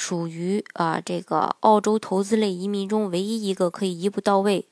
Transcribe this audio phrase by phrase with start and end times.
[0.00, 4.64] 属于啊这个澳洲投资类移民中唯一一个可以一步到位，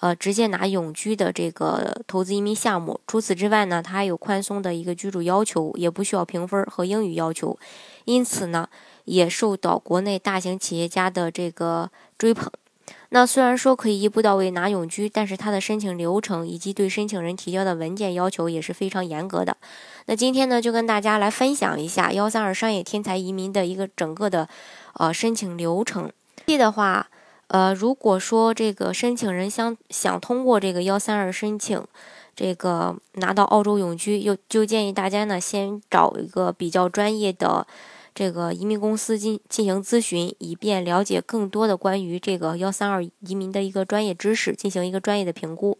[0.00, 3.00] 呃直接拿永居的这个投资移民项目。
[3.06, 7.58] 除此之外呢，它还有宽松的一个居住要求，也不需要评分和英语要求，
[8.04, 8.68] 因此呢，
[9.06, 12.52] 也受到国内大型企业家的这个追捧。
[13.14, 19.56] 那虽然说可以一步到位拿永居，但是它的申请流程以及对申请人提交的文件要求也是非常严格的。
[20.06, 24.48] 那今天呢，就跟大家来分享一下幺三二商业天才移民的一个整个的
[24.94, 26.10] 呃申请流程。
[26.44, 27.06] 的话，
[27.46, 31.80] 呃，如果说这个申请人想想通过这个幺三二申请，
[32.34, 37.64] 这个拿到澳洲永居，又就建议大家呢先找一个比较专业的。
[38.14, 45.76] 这个移民公司进进行咨询，以便了解更多的关于这个幺三二移民的一个专业知识，进行一个专业的评估。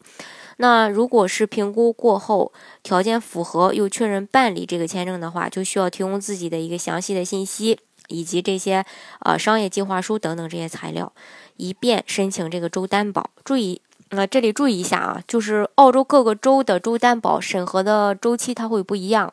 [0.57, 8.85] 那如果是评估过后条件符合，又确认办理这个签证的话，就需要提供自己的一个详细的信息，以及这些
[9.21, 11.12] 呃商业计划书等等这些材料，
[11.57, 13.31] 以便申请这个州担保。
[13.45, 19.33] 注意，呃，这里注意一下啊，就是澳洲各个州的州担保审核的周期它会不一样。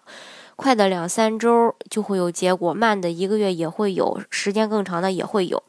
[0.56, 5.64] 快的两三周就会有结果，慢的一个月也会有，时间更长的也会有。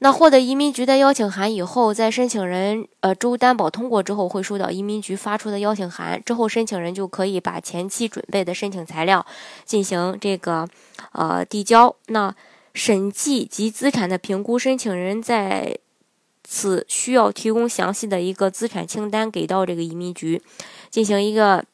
[0.00, 9.24] 那获得移民局的邀请函以后，在申请人呃州担保通过之后，会收到移民局发出的邀请函，之后申请人就可以把前期准备的申请材料
[9.64, 10.68] 进行这个
[11.12, 11.96] 呃递交。
[12.08, 12.34] 那
[12.74, 15.78] 审计及资产的评估，申请人在
[16.44, 20.42] 此需要提供详细的一个资产清单给到这个移民局，
[20.90, 21.64] 进行一个。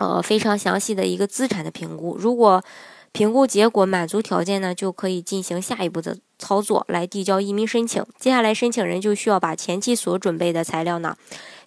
[0.00, 2.64] 呃，非常详细的一个资产的评估，如果
[3.12, 8.02] 评估结果满足条件呢，就可以进行下一步的操作，来递交移民申请。
[8.18, 11.14] 接下来，申请人就需要把前期所准备的材料呢，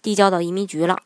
[0.02, 0.98] 递交到移民局了。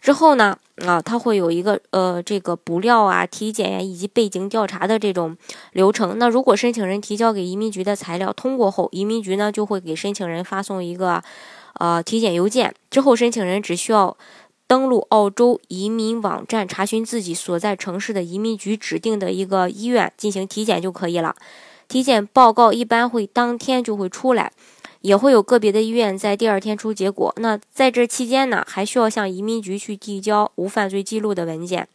[0.00, 5.36] 之后呢，啊，他会有一个呃，这个补料啊、体检呀以及背景调查的这种
[5.72, 6.20] 流程。
[6.20, 11.20] 那如果申请人提交给移民局的材料通过后，移民局呢就会给申请人发送一个
[11.80, 12.72] 呃体检邮件。
[12.90, 14.16] 之后，申请人只需要。
[14.70, 21.34] 登录澳洲移民网站，查询自己所在城市的移民局指定的一个医院进行体检就可以了。
[21.88, 24.52] 体检报告一般会当天就会出来，
[25.00, 27.34] 也会有个别的医院在第二天出结果。
[27.38, 31.88] 那在这期间呢，还需要向移民局去递交无犯罪记录的文件。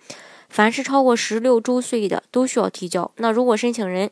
[0.50, 3.10] 凡是超过十六周岁的都需要提交。
[3.16, 4.12] 那如果申请人，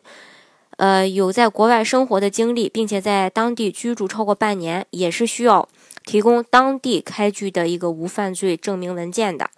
[0.78, 5.68] 呃，有在国外生活的经历，并且在当地居住超过半年，也是需要。
[6.06, 9.50] 提供当地开具的一个无犯罪证明文件的，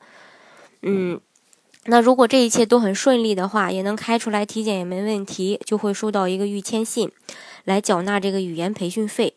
[0.83, 1.19] 嗯，
[1.85, 7.11] 那如果这一切都很顺利的话，也能开出来体检也没问题，就会收到一个预签信，
[7.63, 9.33] 来缴纳这个语言培训费。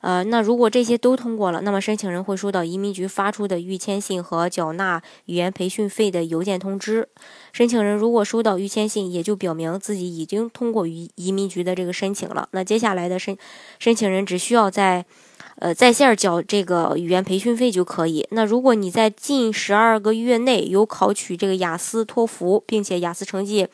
[0.00, 7.08] 呃，那如果这些都通过了，那么申请人会收到移民局发出的预签信和缴纳语言培训费的邮件通知。
[7.52, 12.48] 申请人如果收到预签信，也就表明自己已经通过移移民局的这个申请了。
[12.52, 13.36] 那接下来的申
[13.78, 15.04] 申请人只需要在
[15.56, 18.26] 呃在线儿缴这个语言培训费就可以。
[18.30, 23.66] 那如果你在近十二个月内有考取这个雅思、托福，并且雅思成绩。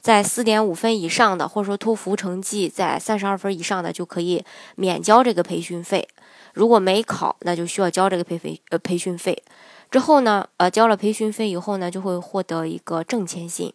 [0.00, 4.44] 在四点五分以上的，或者说托福成绩在三十二分以上的，就可以
[4.76, 6.08] 免交这个培训费。
[6.54, 9.42] 如果没考，那就需要交这个培培呃培训费。
[9.90, 13.72] 之后呢，呃，交了培训费以后呢，就会获得一个证签信。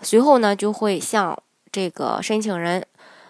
[0.00, 1.38] 随后呢，就会向
[1.70, 2.84] 这个申请人，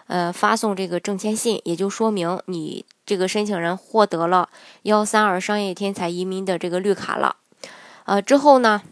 [0.06, 4.48] 呃，发送这个证签信，也就说明你这个申请人获得了
[4.82, 7.36] 幺三二商业天才移民的这个绿卡了。
[8.04, 8.82] 呃，之后呢，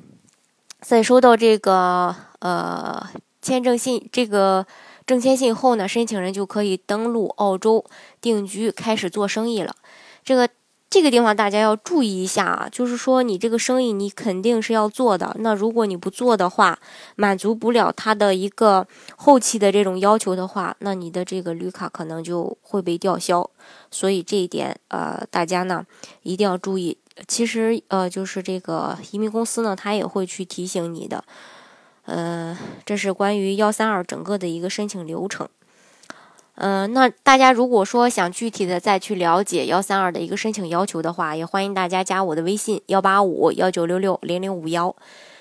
[0.80, 2.16] 在收到这个。
[2.42, 3.06] 呃，
[3.42, 4.66] 签证信这个
[5.04, 7.84] 证签信后呢，申请人就可以登陆澳洲
[8.18, 9.74] 定居，开始做生意了。
[10.24, 10.48] 这个
[10.88, 15.36] 这个地方大家要注意一下啊，就是说你这个生意你肯定是要做的。
[15.40, 16.78] 那如果你不做的话，
[17.14, 18.86] 满足不了他的一个
[19.18, 23.50] 后期的这种要求的话，那你的这个绿卡可能就会被吊销。
[23.90, 25.84] 所以这一点呃，大家呢
[26.22, 26.96] 一定要注意。
[27.26, 31.24] 其实呃，就是这个移民公司呢，他也会去提醒你的。
[32.06, 35.48] 呃，这是关于幺三二整个的一个申请流程。
[36.56, 44.94] 嗯，那大家如果说想具体的再去了解幺三二的一个申请要求的话，也欢迎大家加我的微信幺八五幺九六六零零五幺，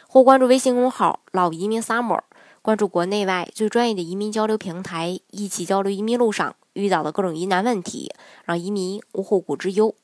[0.07, 2.21] 或关注微信公号“老移民 summer”，
[2.61, 6.55] 关注国内外最专业的移民交流平台，一起交流移民路上。
[6.73, 8.13] 遇到的各种疑难问题，
[8.45, 9.95] 让移民无后顾之忧。